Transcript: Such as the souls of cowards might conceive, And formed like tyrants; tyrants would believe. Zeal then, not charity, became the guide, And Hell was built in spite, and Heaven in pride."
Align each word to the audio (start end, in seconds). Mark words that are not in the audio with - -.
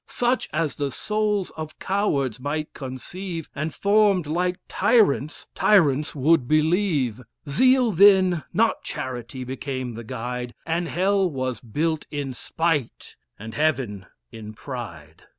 Such 0.07 0.49
as 0.51 0.77
the 0.77 0.89
souls 0.89 1.51
of 1.51 1.77
cowards 1.77 2.39
might 2.39 2.73
conceive, 2.73 3.51
And 3.53 3.71
formed 3.71 4.25
like 4.25 4.57
tyrants; 4.67 5.45
tyrants 5.53 6.15
would 6.15 6.47
believe. 6.47 7.21
Zeal 7.47 7.91
then, 7.91 8.43
not 8.51 8.81
charity, 8.81 9.43
became 9.43 9.93
the 9.93 10.03
guide, 10.03 10.55
And 10.65 10.87
Hell 10.87 11.29
was 11.29 11.59
built 11.59 12.07
in 12.09 12.33
spite, 12.33 13.15
and 13.37 13.53
Heaven 13.53 14.07
in 14.31 14.53
pride." 14.55 15.25